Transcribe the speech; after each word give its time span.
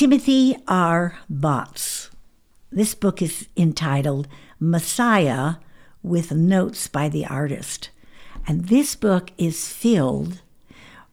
Timothy 0.00 0.56
R. 0.66 1.18
Botts. 1.28 2.08
This 2.72 2.94
book 2.94 3.20
is 3.20 3.48
entitled 3.54 4.28
Messiah 4.58 5.56
with 6.02 6.32
Notes 6.32 6.88
by 6.88 7.10
the 7.10 7.26
Artist. 7.26 7.90
And 8.46 8.66
this 8.66 8.96
book 8.96 9.30
is 9.38 9.68
filled 9.68 10.40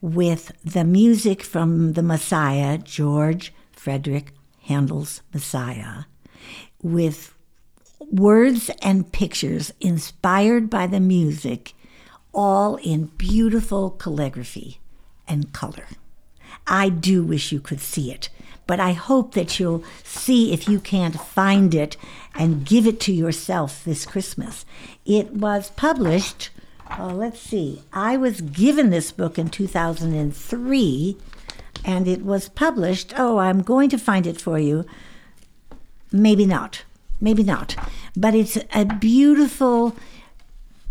with 0.01 0.51
the 0.63 0.83
music 0.83 1.43
from 1.43 1.93
the 1.93 2.03
Messiah, 2.03 2.77
George 2.77 3.53
Frederick 3.71 4.33
Handel's 4.63 5.21
Messiah, 5.33 6.03
with 6.81 7.33
words 7.99 8.69
and 8.81 9.11
pictures 9.11 9.71
inspired 9.79 10.69
by 10.69 10.87
the 10.87 10.99
music, 10.99 11.73
all 12.33 12.75
in 12.77 13.05
beautiful 13.17 13.91
calligraphy 13.91 14.79
and 15.27 15.53
color. 15.53 15.87
I 16.65 16.89
do 16.89 17.23
wish 17.23 17.51
you 17.51 17.59
could 17.59 17.81
see 17.81 18.11
it 18.11 18.29
but 18.67 18.79
I 18.81 18.91
hope 18.91 19.33
that 19.33 19.59
you'll 19.59 19.83
see 20.03 20.51
if 20.51 20.67
you 20.67 20.79
can't 20.79 21.19
find 21.19 21.73
it 21.73 21.95
and 22.35 22.65
give 22.65 22.85
it 22.85 22.99
to 23.01 23.13
yourself 23.13 23.83
this 23.83 24.05
Christmas. 24.05 24.65
It 25.05 25.31
was 25.31 25.71
published, 25.71 26.49
uh, 26.97 27.13
let's 27.13 27.39
see, 27.39 27.81
I 27.93 28.17
was 28.17 28.41
given 28.41 28.89
this 28.89 29.11
book 29.11 29.37
in 29.37 29.49
2003, 29.49 31.17
and 31.85 32.07
it 32.07 32.23
was 32.23 32.49
published. 32.49 33.13
Oh, 33.17 33.37
I'm 33.37 33.61
going 33.61 33.89
to 33.89 33.97
find 33.97 34.27
it 34.27 34.39
for 34.39 34.59
you. 34.59 34.85
Maybe 36.11 36.45
not. 36.45 36.83
Maybe 37.19 37.43
not. 37.43 37.75
But 38.15 38.35
it's 38.35 38.57
a 38.73 38.85
beautiful 38.85 39.95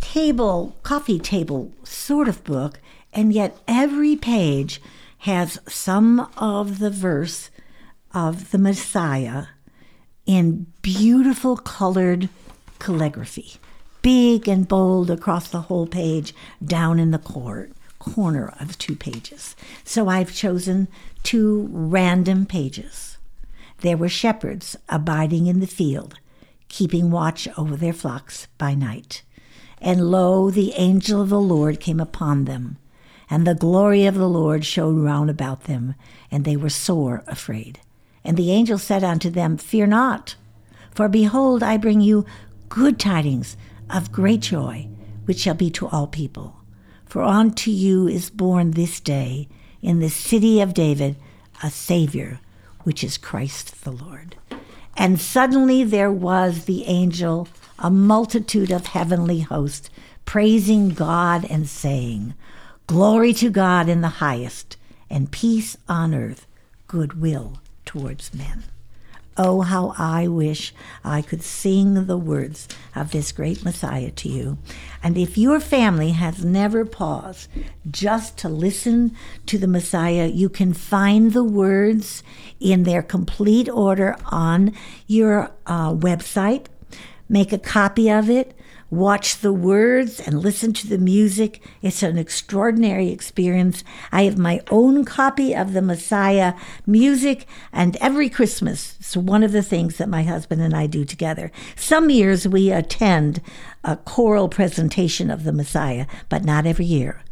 table, 0.00 0.76
coffee 0.82 1.18
table 1.18 1.72
sort 1.84 2.28
of 2.28 2.44
book, 2.44 2.80
and 3.12 3.32
yet 3.32 3.56
every 3.66 4.16
page 4.16 4.80
has 5.18 5.58
some 5.66 6.28
of 6.36 6.78
the 6.78 6.90
verse 6.90 7.50
of 8.12 8.50
the 8.50 8.58
Messiah 8.58 9.46
in 10.26 10.66
beautiful 10.82 11.56
colored 11.56 12.28
calligraphy, 12.78 13.54
big 14.06 14.46
and 14.46 14.68
bold 14.68 15.10
across 15.10 15.48
the 15.48 15.62
whole 15.62 15.84
page, 15.84 16.32
down 16.64 17.00
in 17.00 17.10
the 17.10 17.18
cor- 17.18 17.70
corner 17.98 18.54
of 18.60 18.78
two 18.78 18.94
pages. 18.94 19.56
So 19.82 20.06
I've 20.06 20.32
chosen 20.32 20.86
two 21.24 21.68
random 21.72 22.46
pages. 22.46 23.18
There 23.80 23.96
were 23.96 24.08
shepherds 24.08 24.76
abiding 24.88 25.48
in 25.48 25.58
the 25.58 25.66
field, 25.66 26.20
keeping 26.68 27.10
watch 27.10 27.48
over 27.58 27.74
their 27.74 27.92
flocks 27.92 28.46
by 28.58 28.74
night. 28.74 29.22
And 29.80 30.08
lo, 30.08 30.52
the 30.52 30.74
angel 30.74 31.20
of 31.20 31.30
the 31.30 31.40
Lord 31.40 31.80
came 31.80 31.98
upon 31.98 32.44
them, 32.44 32.78
and 33.28 33.44
the 33.44 33.56
glory 33.56 34.06
of 34.06 34.14
the 34.14 34.28
Lord 34.28 34.64
shone 34.64 35.02
round 35.02 35.30
about 35.30 35.64
them, 35.64 35.96
and 36.30 36.44
they 36.44 36.56
were 36.56 36.70
sore 36.70 37.24
afraid. 37.26 37.80
And 38.22 38.36
the 38.36 38.52
angel 38.52 38.78
said 38.78 39.02
unto 39.02 39.30
them, 39.30 39.56
Fear 39.56 39.88
not, 39.88 40.36
for 40.94 41.08
behold, 41.08 41.64
I 41.64 41.76
bring 41.76 42.00
you 42.00 42.24
good 42.68 43.00
tidings 43.00 43.56
of 43.90 44.12
great 44.12 44.40
joy, 44.40 44.88
which 45.24 45.38
shall 45.38 45.54
be 45.54 45.70
to 45.70 45.88
all 45.88 46.06
people. 46.06 46.56
For 47.04 47.22
unto 47.22 47.70
you 47.70 48.08
is 48.08 48.30
born 48.30 48.72
this 48.72 49.00
day 49.00 49.48
in 49.82 50.00
the 50.00 50.10
city 50.10 50.60
of 50.60 50.74
David 50.74 51.16
a 51.62 51.70
Savior, 51.70 52.40
which 52.82 53.02
is 53.02 53.18
Christ 53.18 53.84
the 53.84 53.92
Lord. 53.92 54.36
And 54.96 55.20
suddenly 55.20 55.84
there 55.84 56.10
was 56.10 56.64
the 56.64 56.84
angel, 56.86 57.48
a 57.78 57.90
multitude 57.90 58.70
of 58.70 58.86
heavenly 58.86 59.40
hosts, 59.40 59.90
praising 60.24 60.90
God 60.90 61.46
and 61.48 61.68
saying, 61.68 62.34
Glory 62.86 63.32
to 63.34 63.50
God 63.50 63.88
in 63.88 64.00
the 64.00 64.08
highest, 64.08 64.76
and 65.10 65.30
peace 65.30 65.76
on 65.88 66.14
earth, 66.14 66.46
goodwill 66.86 67.60
towards 67.84 68.34
men. 68.34 68.64
Oh, 69.38 69.60
how 69.60 69.94
I 69.98 70.28
wish 70.28 70.72
I 71.04 71.20
could 71.20 71.42
sing 71.42 72.06
the 72.06 72.16
words 72.16 72.68
of 72.94 73.10
this 73.10 73.32
great 73.32 73.62
Messiah 73.64 74.10
to 74.10 74.28
you. 74.30 74.56
And 75.02 75.18
if 75.18 75.36
your 75.36 75.60
family 75.60 76.12
has 76.12 76.42
never 76.42 76.86
paused 76.86 77.50
just 77.90 78.38
to 78.38 78.48
listen 78.48 79.14
to 79.44 79.58
the 79.58 79.66
Messiah, 79.66 80.26
you 80.26 80.48
can 80.48 80.72
find 80.72 81.32
the 81.32 81.44
words 81.44 82.22
in 82.60 82.84
their 82.84 83.02
complete 83.02 83.68
order 83.68 84.16
on 84.26 84.72
your 85.06 85.50
uh, 85.66 85.92
website. 85.92 86.66
Make 87.28 87.52
a 87.52 87.58
copy 87.58 88.10
of 88.10 88.30
it 88.30 88.55
watch 88.90 89.38
the 89.38 89.52
words 89.52 90.20
and 90.20 90.40
listen 90.40 90.72
to 90.72 90.86
the 90.86 90.98
music. 90.98 91.62
It's 91.82 92.02
an 92.02 92.18
extraordinary 92.18 93.10
experience. 93.10 93.82
I 94.12 94.22
have 94.22 94.38
my 94.38 94.60
own 94.70 95.04
copy 95.04 95.54
of 95.54 95.72
the 95.72 95.82
Messiah 95.82 96.54
music, 96.86 97.46
and 97.72 97.96
every 97.96 98.28
Christmas, 98.28 98.96
it's 99.00 99.16
one 99.16 99.42
of 99.42 99.52
the 99.52 99.62
things 99.62 99.98
that 99.98 100.08
my 100.08 100.22
husband 100.22 100.62
and 100.62 100.74
I 100.74 100.86
do 100.86 101.04
together. 101.04 101.50
Some 101.74 102.10
years 102.10 102.46
we 102.46 102.70
attend 102.70 103.40
a 103.82 103.96
choral 103.96 104.48
presentation 104.48 105.30
of 105.30 105.44
the 105.44 105.52
Messiah, 105.52 106.06
but 106.28 106.44
not 106.44 106.66
every 106.66 106.84
year. 106.84 107.22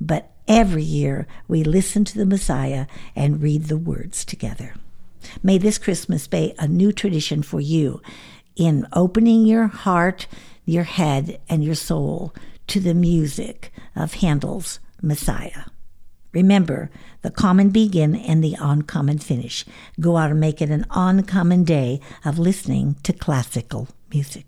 But 0.00 0.30
every 0.46 0.82
year 0.84 1.26
we 1.46 1.64
listen 1.64 2.04
to 2.04 2.18
the 2.18 2.26
Messiah 2.26 2.86
and 3.16 3.42
read 3.42 3.64
the 3.64 3.78
words 3.78 4.24
together. 4.24 4.74
May 5.42 5.58
this 5.58 5.78
Christmas 5.78 6.26
be 6.26 6.54
a 6.58 6.68
new 6.68 6.92
tradition 6.92 7.42
for 7.42 7.60
you 7.60 8.00
in 8.58 8.86
opening 8.92 9.46
your 9.46 9.68
heart 9.68 10.26
your 10.68 10.84
head 10.84 11.40
and 11.48 11.64
your 11.64 11.74
soul 11.74 12.34
to 12.66 12.78
the 12.78 12.92
music 12.92 13.72
of 13.96 14.14
Handel's 14.14 14.80
Messiah. 15.00 15.64
Remember 16.32 16.90
the 17.22 17.30
common 17.30 17.70
begin 17.70 18.14
and 18.14 18.44
the 18.44 18.54
uncommon 18.60 19.18
finish. 19.18 19.64
Go 19.98 20.18
out 20.18 20.30
and 20.30 20.38
make 20.38 20.60
it 20.60 20.68
an 20.68 20.84
uncommon 20.90 21.64
day 21.64 22.00
of 22.22 22.38
listening 22.38 22.96
to 23.02 23.14
classical 23.14 23.88
music. 24.12 24.44